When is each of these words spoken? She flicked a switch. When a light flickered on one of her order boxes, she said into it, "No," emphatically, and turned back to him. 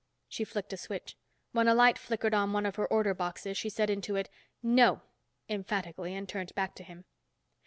She 0.27 0.45
flicked 0.45 0.73
a 0.73 0.77
switch. 0.77 1.15
When 1.51 1.67
a 1.67 1.75
light 1.75 1.99
flickered 1.99 2.33
on 2.33 2.53
one 2.53 2.65
of 2.65 2.75
her 2.77 2.87
order 2.87 3.13
boxes, 3.13 3.55
she 3.55 3.69
said 3.69 3.91
into 3.91 4.15
it, 4.15 4.31
"No," 4.63 5.03
emphatically, 5.47 6.15
and 6.15 6.27
turned 6.27 6.55
back 6.55 6.73
to 6.77 6.83
him. 6.83 7.05